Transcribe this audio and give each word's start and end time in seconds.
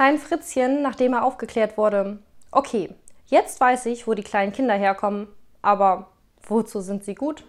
kleinen 0.00 0.18
Fritzchen, 0.18 0.80
nachdem 0.80 1.12
er 1.12 1.26
aufgeklärt 1.26 1.76
wurde. 1.76 2.20
Okay, 2.50 2.88
jetzt 3.26 3.60
weiß 3.60 3.84
ich, 3.84 4.06
wo 4.06 4.14
die 4.14 4.22
kleinen 4.22 4.50
Kinder 4.50 4.72
herkommen. 4.72 5.28
Aber 5.60 6.06
wozu 6.42 6.80
sind 6.80 7.04
sie 7.04 7.14
gut? 7.14 7.44